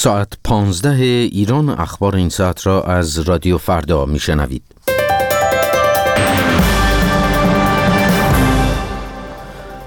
[0.00, 0.94] ساعت پانزده
[1.32, 4.62] ایران اخبار این ساعت را از رادیو فردا میشنوید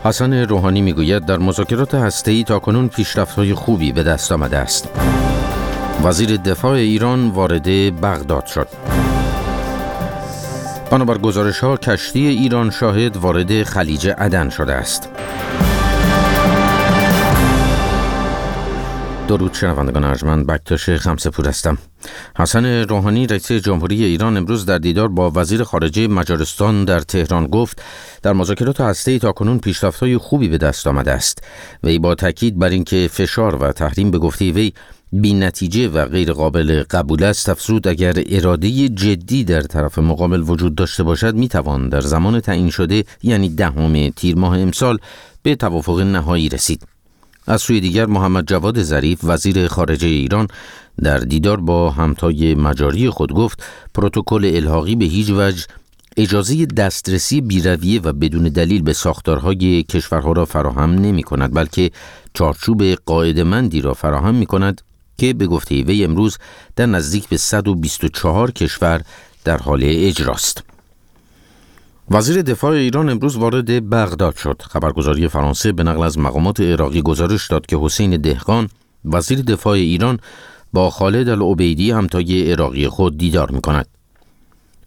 [0.04, 4.90] حسن روحانی می‌گوید در مذاکرات هسته‌ای تا پیشرفت های خوبی به دست آمده است.
[6.04, 7.68] وزیر دفاع ایران وارد
[8.02, 8.68] بغداد شد.
[10.90, 15.10] بنابر گزارش ها کشتی ایران شاهد وارد خلیج عدن شده است.
[19.38, 21.78] درود شنوندگان ارجمند بکتاش خمسه پور هستم.
[22.38, 27.82] حسن روحانی رئیس جمهوری ایران امروز در دیدار با وزیر خارجه مجارستان در تهران گفت
[28.24, 31.44] در مذاکرات هسته‌ای تا کنون پیشرفت‌های خوبی به دست آمده است.
[31.84, 34.74] وی با تاکید بر اینکه فشار و تحریم به گفته وی
[35.12, 40.76] بی نتیجه و غیر قابل قبول است افزود اگر اراده جدی در طرف مقابل وجود
[40.76, 44.98] داشته باشد می توان در زمان تعیین شده یعنی دهم تیر ماه امسال
[45.44, 47.01] به توافق نهایی رسید.
[47.48, 50.48] از سوی دیگر محمد جواد ظریف وزیر خارجه ایران
[51.04, 55.66] در دیدار با همتای مجاری خود گفت پروتکل الحاقی به هیچ وجه
[56.18, 61.92] اجازه دسترسی بیرویه و بدون دلیل به ساختارهای کشورها را فراهم نمی کند بلکه
[62.34, 64.82] چارچوب قاعدمندی را فراهم می کند
[65.18, 66.38] که به گفته وی امروز
[66.76, 69.02] در نزدیک به 124 کشور
[69.44, 70.71] در حال اجراست.
[72.10, 74.62] وزیر دفاع ایران امروز وارد بغداد شد.
[74.70, 78.70] خبرگزاری فرانسه به نقل از مقامات عراقی گزارش داد که حسین دهقان
[79.06, 80.20] وزیر دفاع ایران
[80.74, 83.88] با خالد العبیدی همتای عراقی خود دیدار می کند.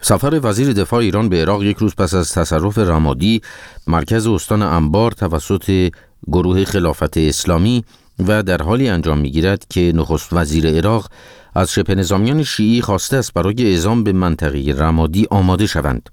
[0.00, 3.42] سفر وزیر دفاع ایران به عراق یک روز پس از تصرف رمادی
[3.86, 5.90] مرکز استان انبار توسط
[6.26, 7.84] گروه خلافت اسلامی
[8.28, 11.08] و در حالی انجام می گیرد که نخست وزیر عراق
[11.54, 16.10] از شبه نظامیان شیعی خواسته است برای اعزام به منطقه رمادی آماده شوند.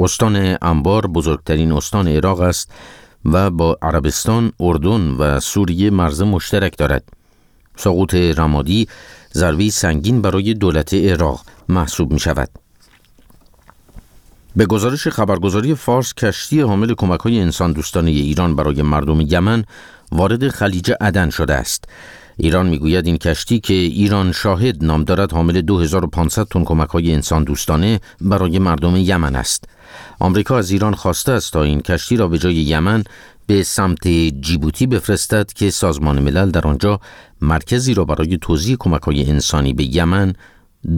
[0.00, 2.70] استان انبار بزرگترین استان عراق است
[3.24, 7.04] و با عربستان، اردن و سوریه مرز مشترک دارد.
[7.76, 8.88] سقوط رمادی
[9.34, 12.48] ضربی سنگین برای دولت عراق محسوب می شود.
[14.56, 19.64] به گزارش خبرگزاری فارس کشتی حامل کمک های انسان دوستانه ایران برای مردم یمن
[20.12, 21.84] وارد خلیج عدن شده است.
[22.36, 27.44] ایران می‌گوید این کشتی که ایران شاهد نام دارد حامل 2500 تن کمک های انسان
[27.44, 29.64] دوستانه برای مردم یمن است.
[30.20, 33.04] آمریکا از ایران خواسته است تا این کشتی را به جای یمن
[33.46, 34.08] به سمت
[34.40, 37.00] جیبوتی بفرستد که سازمان ملل در آنجا
[37.40, 40.32] مرکزی را برای توزیع کمک های انسانی به یمن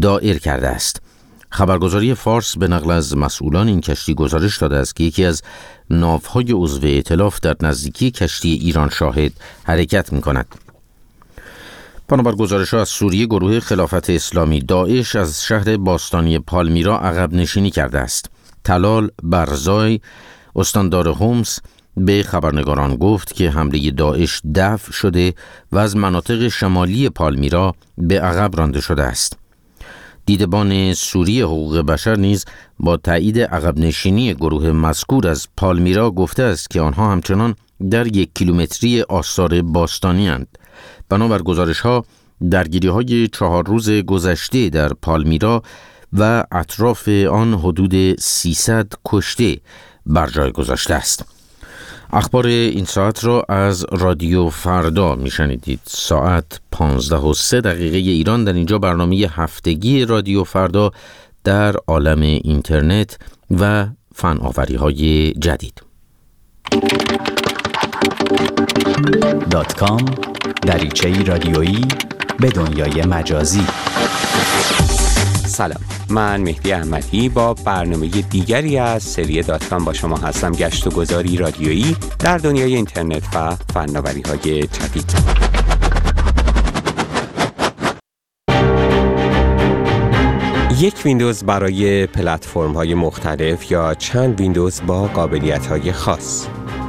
[0.02, 1.02] دائر کرده است.
[1.50, 5.42] خبرگزاری فارس به نقل از مسئولان این کشتی گزارش داده است که یکی از
[5.90, 9.32] ناوهای عضو ائتلاف در نزدیکی کشتی ایران شاهد
[9.64, 10.65] حرکت می کند.
[12.08, 17.98] بنابر گزارش از سوریه گروه خلافت اسلامی داعش از شهر باستانی پالمیرا عقب نشینی کرده
[17.98, 18.30] است.
[18.64, 20.00] تلال برزای
[20.56, 21.58] استاندار هومس
[21.96, 25.34] به خبرنگاران گفت که حمله داعش دفع شده
[25.72, 29.38] و از مناطق شمالی پالمیرا به عقب رانده شده است.
[30.26, 32.44] دیدبان سوری حقوق بشر نیز
[32.78, 37.54] با تایید عقب نشینی گروه مذکور از پالمیرا گفته است که آنها همچنان
[37.90, 40.58] در یک کیلومتری آثار باستانی هند.
[41.08, 42.04] بنابر گزارش ها
[42.50, 45.62] درگیری های چهار روز گذشته در پالمیرا
[46.12, 49.56] و اطراف آن حدود 300 کشته
[50.06, 51.24] بر جای گذاشته است.
[52.12, 58.52] اخبار این ساعت را از رادیو فردا میشنیدید ساعت 15 و 3 دقیقه ایران در
[58.52, 60.90] اینجا برنامه هفتگی رادیو فردا
[61.44, 63.18] در عالم اینترنت
[63.50, 64.38] و فن
[64.78, 65.82] های جدید
[69.50, 70.02] دات
[70.62, 71.84] دریچه رادیویی
[72.40, 73.66] به دنیای مجازی.
[75.46, 75.80] سلام
[76.10, 81.36] من مهدی احمدی با برنامه دیگری از سری داتکام با شما هستم گشت و گذاری
[81.36, 85.12] رادیویی در دنیای اینترنت و فناوری های جدید.
[90.80, 96.46] یک ویندوز برای پلتفرم های مختلف یا چند ویندوز با قابلیت های خاص.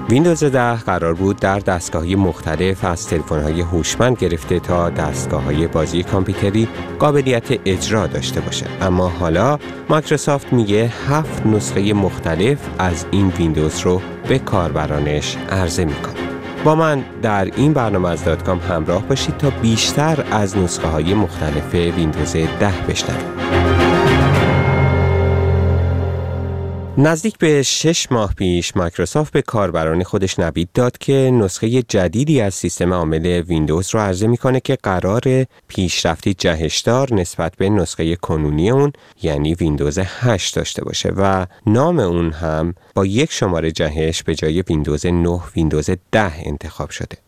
[0.09, 5.67] ویندوز 10 قرار بود در دستگاه مختلف از تلفن های هوشمند گرفته تا دستگاه های
[5.67, 6.67] بازی کامپیوتری
[6.99, 9.59] قابلیت اجرا داشته باشه اما حالا
[9.89, 16.13] مایکروسافت میگه هفت نسخه مختلف از این ویندوز رو به کاربرانش عرضه می‌کنه.
[16.63, 21.75] با من در این برنامه از داتکام همراه باشید تا بیشتر از نسخه های مختلف
[21.75, 22.47] ویندوز 10
[22.89, 23.46] بشنوید
[26.99, 32.53] نزدیک به شش ماه پیش مایکروسافت به کاربران خودش نوید داد که نسخه جدیدی از
[32.53, 38.93] سیستم عامل ویندوز رو عرضه می‌کنه که قراره پیشرفتی جهشدار نسبت به نسخه کنونی اون
[39.23, 44.61] یعنی ویندوز 8 داشته باشه و نام اون هم با یک شماره جهش به جای
[44.61, 47.26] ویندوز 9 ویندوز 10 انتخاب شده.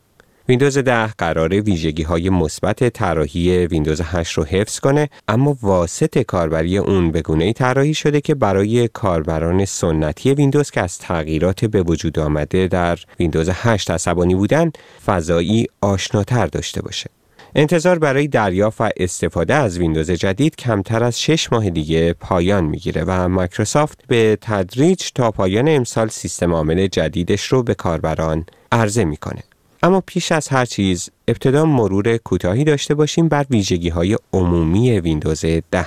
[0.50, 6.78] ویندوز 10 قراره ویژگی های مثبت طراحی ویندوز 8 رو حفظ کنه اما واسط کاربری
[6.78, 12.18] اون به گونه طراحی شده که برای کاربران سنتی ویندوز که از تغییرات به وجود
[12.18, 14.72] آمده در ویندوز 8 عصبانی بودن
[15.06, 17.10] فضایی آشناتر داشته باشه.
[17.54, 23.04] انتظار برای دریافت و استفاده از ویندوز جدید کمتر از 6 ماه دیگه پایان می‌گیره
[23.06, 29.42] و مایکروسافت به تدریج تا پایان امسال سیستم عامل جدیدش رو به کاربران عرضه می‌کنه.
[29.82, 35.44] اما پیش از هر چیز ابتدا مرور کوتاهی داشته باشیم بر ویژگی های عمومی ویندوز
[35.70, 35.86] 10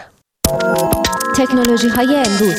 [1.35, 2.55] تکنولوژی های امروز.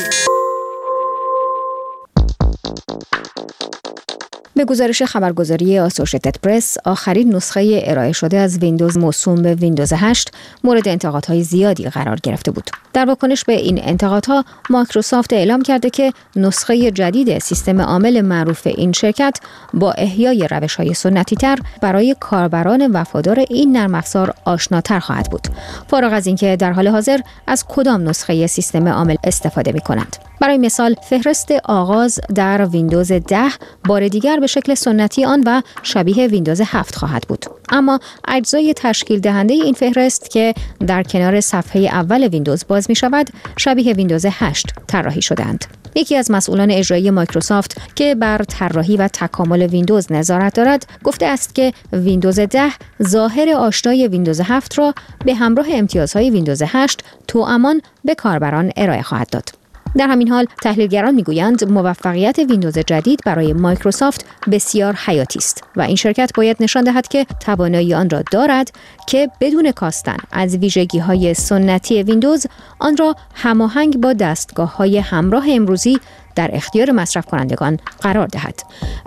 [4.55, 10.31] به گزارش خبرگزاری آسوشیتد پرس آخرین نسخه ارائه شده از ویندوز موسوم به ویندوز 8
[10.63, 12.69] مورد انتقادهای زیادی قرار گرفته بود.
[12.93, 18.91] در واکنش به این انتقادها مایکروسافت اعلام کرده که نسخه جدید سیستم عامل معروف این
[18.91, 19.39] شرکت
[19.73, 25.47] با احیای روش های سنتی تر برای کاربران وفادار این نرم افزار آشناتر خواهد بود.
[25.87, 30.57] فارغ از اینکه در حال حاضر از کدام نسخه سیستم عامل استفاده می کنند برای
[30.57, 33.43] مثال فهرست آغاز در ویندوز 10
[33.87, 37.45] بار دیگر به شکل سنتی آن و شبیه ویندوز 7 خواهد بود.
[37.69, 40.53] اما اجزای تشکیل دهنده این فهرست که
[40.87, 45.65] در کنار صفحه اول ویندوز باز می شود شبیه ویندوز 8 طراحی شدند
[45.95, 51.55] یکی از مسئولان اجرایی مایکروسافت که بر طراحی و تکامل ویندوز نظارت دارد گفته است
[51.55, 52.71] که ویندوز 10
[53.03, 54.93] ظاهر آشنای ویندوز 7 را
[55.25, 57.01] به همراه امتیازهای ویندوز 8
[57.35, 59.64] توأمان به کاربران ارائه خواهد داد.
[59.97, 65.95] در همین حال تحلیلگران می‌گویند موفقیت ویندوز جدید برای مایکروسافت بسیار حیاتی است و این
[65.95, 68.71] شرکت باید نشان دهد که توانایی آن را دارد
[69.07, 72.47] که بدون کاستن از ویژگی های سنتی ویندوز
[72.79, 75.99] آن را هماهنگ با دستگاه های همراه امروزی
[76.35, 78.59] در اختیار مصرف کنندگان قرار دهد.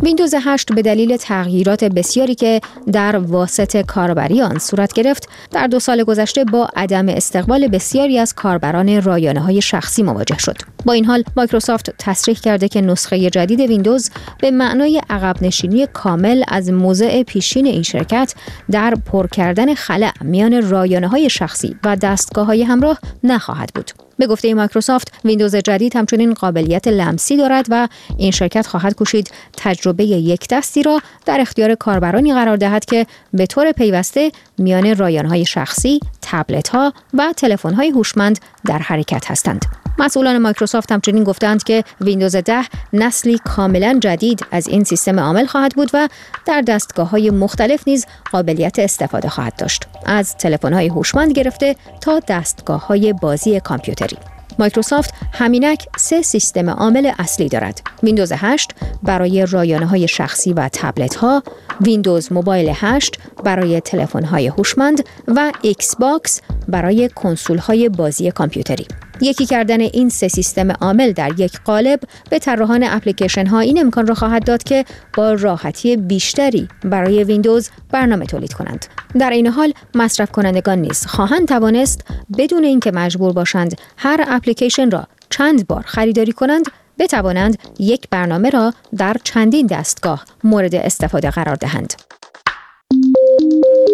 [0.02, 2.60] ویندوز 8 به دلیل تغییرات بسیاری که
[2.92, 8.34] در واسط کاربری آن صورت گرفت در دو سال گذشته با عدم استقبال بسیاری از
[8.34, 10.56] کاربران رایانه های شخصی مواجه شد.
[10.84, 14.10] با این حال مایکروسافت تصریح کرده که نسخه جدید ویندوز
[14.40, 18.34] به معنای عقب نشینی کامل از موضع پیشین این شرکت
[18.70, 24.07] در پر کردن خلأ میان رایانه های شخصی و دستگاه های همراه نخواهد بود.
[24.18, 30.04] به گفته مایکروسافت ویندوز جدید همچنین قابلیت لمسی دارد و این شرکت خواهد کوشید تجربه
[30.04, 36.00] یک دستی را در اختیار کاربرانی قرار دهد که به طور پیوسته میان رایانه‌های شخصی،
[36.22, 39.87] تبلت ها و تلفن های هوشمند در حرکت هستند.
[39.98, 45.74] مسئولان مایکروسافت همچنین گفتند که ویندوز 10 نسلی کاملا جدید از این سیستم عامل خواهد
[45.74, 46.08] بود و
[46.46, 52.20] در دستگاه های مختلف نیز قابلیت استفاده خواهد داشت از تلفن های هوشمند گرفته تا
[52.28, 54.16] دستگاه های بازی کامپیوتری
[54.58, 57.82] مایکروسافت هم‌اینک سه سیستم عامل اصلی دارد.
[58.02, 58.70] ویندوز 8
[59.02, 61.42] برای رایانه های شخصی و تبلت ها،
[61.80, 68.86] ویندوز موبایل 8 برای تلفن های هوشمند و ایکس باکس برای کنسول های بازی کامپیوتری.
[69.20, 72.00] یکی کردن این سه سیستم عامل در یک قالب
[72.30, 74.84] به طراحان اپلیکیشن ها این امکان را خواهد داد که
[75.16, 78.86] با راحتی بیشتری برای ویندوز برنامه تولید کنند.
[79.18, 82.04] در این حال مصرف کنندگان نیز خواهند توانست
[82.38, 86.64] بدون اینکه مجبور باشند هر اپلیکیشن را چند بار خریداری کنند
[86.98, 91.94] بتوانند یک برنامه را در چندین دستگاه مورد استفاده قرار دهند.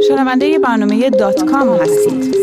[0.09, 2.35] شنونده برنامه دات کام هستید.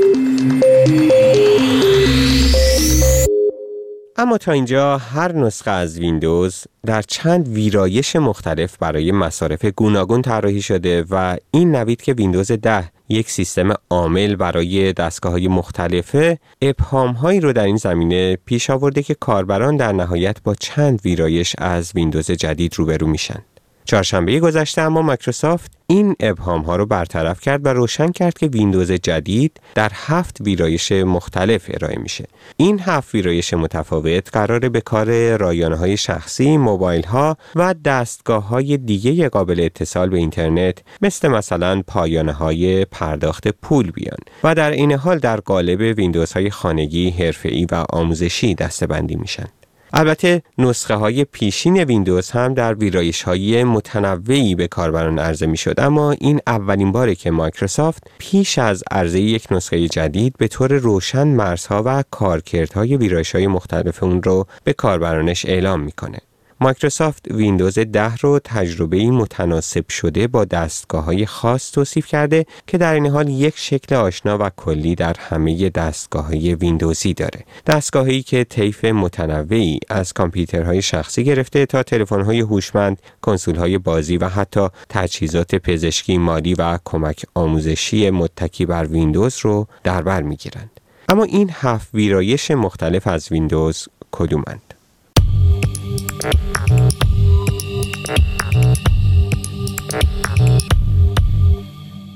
[4.21, 10.61] اما تا اینجا هر نسخه از ویندوز در چند ویرایش مختلف برای مصارف گوناگون طراحی
[10.61, 17.11] شده و این نوید که ویندوز 10 یک سیستم عامل برای دستگاه های مختلفه ابهام
[17.11, 21.92] هایی رو در این زمینه پیش آورده که کاربران در نهایت با چند ویرایش از
[21.95, 23.40] ویندوز جدید روبرو میشن.
[23.85, 28.92] چهارشنبه گذشته اما مایکروسافت این ابهام ها رو برطرف کرد و روشن کرد که ویندوز
[28.92, 32.26] جدید در هفت ویرایش مختلف ارائه میشه.
[32.57, 38.78] این هفت ویرایش متفاوت قرار به کار رایانه های شخصی، موبایل ها و دستگاه های
[38.78, 44.92] دیگه قابل اتصال به اینترنت مثل مثلا پایانه های پرداخت پول بیان و در این
[44.92, 49.47] حال در قالب ویندوزهای خانگی، حرفه‌ای و آموزشی دستبندی میشن.
[49.94, 55.80] البته نسخه های پیشین ویندوز هم در ویرایش های متنوعی به کاربران عرضه می شد
[55.80, 61.28] اما این اولین باره که مایکروسافت پیش از عرضه یک نسخه جدید به طور روشن
[61.28, 66.18] مرزها و کارکردهای ویرایش های مختلف اون رو به کاربرانش اعلام می‌کنه.
[66.63, 72.94] مایکروسافت ویندوز 10 رو تجربه متناسب شده با دستگاه های خاص توصیف کرده که در
[72.94, 77.44] این حال یک شکل آشنا و کلی در همه دستگاه های ویندوزی داره.
[77.68, 84.68] دستگاهی که طیف متنوعی از کامپیوترهای شخصی گرفته تا تلفن‌های هوشمند، کنسول‌های بازی و حتی
[84.89, 90.80] تجهیزات پزشکی، مالی و کمک آموزشی متکی بر ویندوز رو در بر می‌گیرند.
[91.09, 94.70] اما این هفت ویرایش مختلف از ویندوز کدومند؟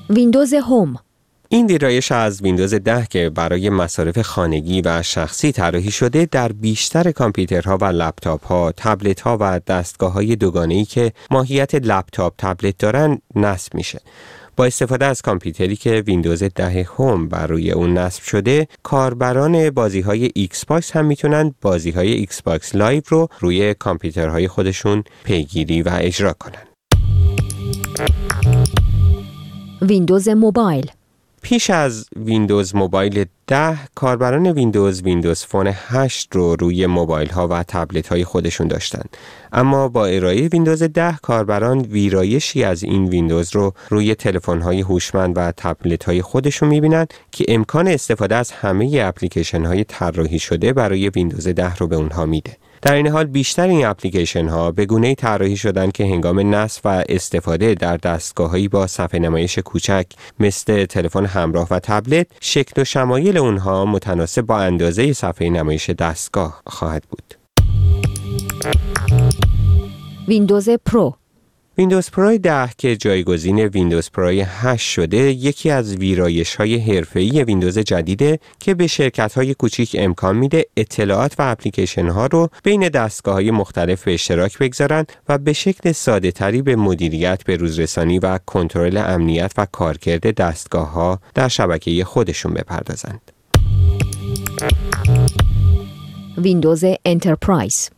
[0.09, 0.95] ویندوز Home
[1.50, 7.12] این ویرایش از ویندوز 10 که برای مصارف خانگی و شخصی طراحی شده در بیشتر
[7.12, 13.21] کامپیوترها و لپتاپ ها، تبلت ها و دستگاه های دوگانه‌ای که ماهیت لپتاپ تبلت دارن
[13.35, 14.01] نصب میشه.
[14.57, 20.01] با استفاده از کامپیوتری که ویندوز 10 Home بر روی اون نصب شده کاربران بازی
[20.01, 26.33] های Xbox هم می‌تونن بازی های Xbox Live رو روی کامپیوترهای خودشون پیگیری و اجرا
[26.33, 26.65] کنن
[29.82, 30.91] ویندوز Mobile.
[31.41, 37.63] پیش از ویندوز Mobile 10 کاربران ویندوز ویندوز Phone 8 رو روی موبایل ها و
[37.63, 39.17] تبلت های خودشون داشتند
[39.53, 45.38] اما با ارائه ویندوز 10 کاربران ویرایشی از این ویندوز رو روی تلفن های هوشمند
[45.38, 51.10] و تبلت های خودشون می‌بینند که امکان استفاده از همه اپلیکیشن های طراحی شده برای
[51.10, 52.58] ویندوز 10 رو به اونها میده.
[52.85, 57.03] در این حال بیشتر این اپلیکیشن ها به گونه طراحی شدن که هنگام نصب و
[57.09, 60.05] استفاده در دستگاههایی با صفحه نمایش کوچک
[60.39, 66.61] مثل تلفن همراه و تبلت شکل و شمایل اونها متناسب با اندازه صفحه نمایش دستگاه
[66.67, 67.33] خواهد بود.
[70.27, 71.15] ویندوز Pro
[71.77, 77.79] ویندوز Pro 10 که جایگزین ویندوز Pro 8 شده یکی از ویرایش های حرفه‌ای ویندوز
[77.79, 83.34] جدیده که به شرکت های کوچیک امکان میده اطلاعات و اپلیکیشن ها رو بین دستگاه
[83.34, 88.38] های مختلف به اشتراک بگذارند و به شکل ساده تری به مدیریت به روزرسانی و
[88.46, 93.32] کنترل امنیت و کارکرد دستگاه ها در شبکه خودشون بپردازند.
[96.38, 97.89] ویندوز انترپرایز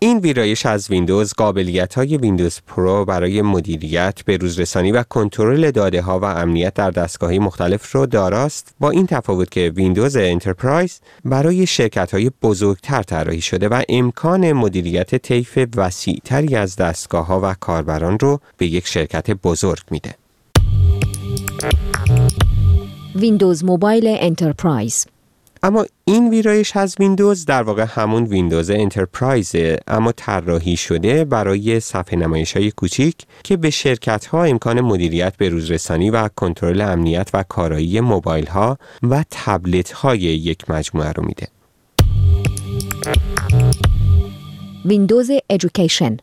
[0.00, 6.02] این ویرایش از ویندوز قابلیت های ویندوز Pro برای مدیریت به روزرسانی و کنترل داده
[6.02, 11.66] ها و امنیت در دستگاه مختلف رو داراست با این تفاوت که ویندوز Enterprise برای
[11.66, 18.18] شرکت های بزرگتر طراحی شده و امکان مدیریت طیف وسیعتری از دستگاه ها و کاربران
[18.18, 20.14] رو به یک شرکت بزرگ میده.
[23.14, 25.06] ویندوز موبایل انترپرایز
[25.62, 29.52] اما این ویرایش از ویندوز در واقع همون ویندوز Enterprise
[29.86, 35.48] اما طراحی شده برای صفحه نمایش های کوچیک که به شرکت ها امکان مدیریت به
[35.48, 41.48] روزرسانی و کنترل امنیت و کارایی موبایل ها و تبلت های یک مجموعه رو میده.
[44.84, 46.16] ویندوز Education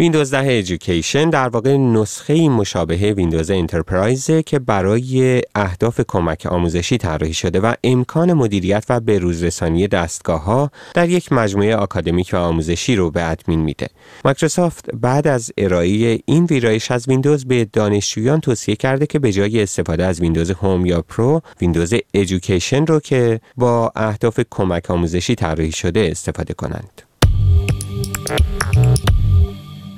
[0.00, 7.34] ویندوز 10 Education در واقع نسخه مشابه ویندوز Enterprise که برای اهداف کمک آموزشی طراحی
[7.34, 13.10] شده و امکان مدیریت و بروزرسانی دستگاه ها در یک مجموعه آکادمیک و آموزشی رو
[13.10, 13.88] به ادمین میده.
[14.24, 19.62] مایکروسافت بعد از ارائه این ویرایش از ویندوز به دانشجویان توصیه کرده که به جای
[19.62, 25.72] استفاده از ویندوز Home یا Pro، ویندوز Education رو که با اهداف کمک آموزشی طراحی
[25.72, 27.02] شده استفاده کنند.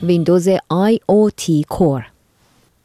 [0.03, 2.03] ویندوز IoT Core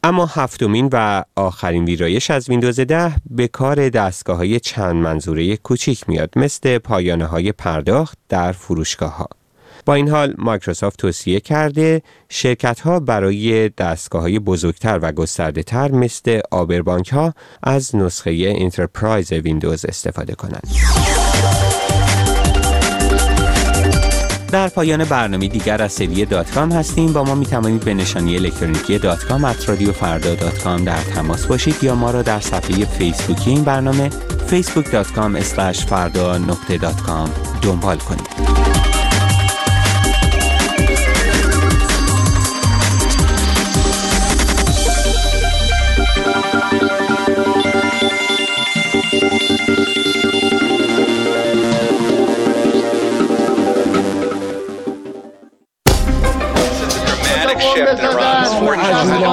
[0.02, 6.08] اما هفتمین و آخرین ویرایش از ویندوز 10 به کار دستگاه های چند منظوره کوچیک
[6.08, 9.28] میاد مثل پایانه های پرداخت در فروشگاه ها.
[9.86, 15.92] با این حال مایکروسافت توصیه کرده شرکت ها برای دستگاه های بزرگتر و گسترده تر
[15.92, 20.68] مثل عابربانک ها از نسخه Enterprise ویندوز استفاده کنند.
[24.52, 27.12] در پایان برنامه دیگر از سری دات کام هستیم.
[27.12, 31.46] با ما می توانید به نشانی الکترونیکی دات کام رادیو فردا دات کام در تماس
[31.46, 34.10] باشید یا ما را در صفحه فیسبوکی این برنامه
[34.48, 37.30] facebook.com فردا نقطه دات کام
[37.62, 38.65] دنبال کنید.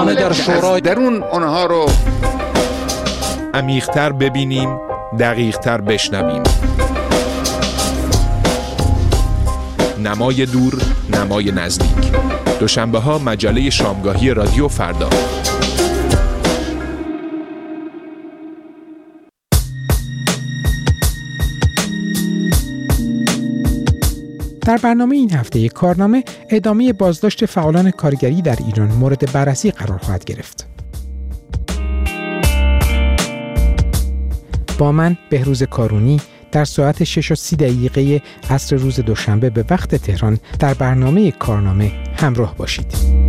[0.06, 1.86] در شورای درون اونها رو
[3.54, 4.80] عمیقتر ببینیم
[5.20, 6.44] دقیقتر بشنویم.
[10.00, 12.12] نمای دور نمای نزدیک.
[12.60, 15.10] دوشنبه ها مجله شامگاهی رادیو فردا.
[24.66, 30.26] در برنامه این هفته کارنامه ادامه بازداشت فعالان کارگری در ایران مورد بررسی قرار خواهد
[30.26, 30.68] گرفت.
[34.78, 39.96] با من بهروز کارونی در ساعت 6 و 30 دقیقه عصر روز دوشنبه به وقت
[39.96, 43.23] تهران در برنامه کارنامه همراه باشید.